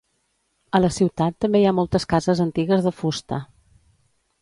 A 0.77 0.81
la 0.81 0.89
ciutat 0.95 1.37
també 1.45 1.61
hi 1.63 1.69
ha 1.73 1.75
moltes 1.81 2.09
cases 2.17 2.43
antigues 2.49 2.85
de 2.91 2.97
fusta. 3.03 3.45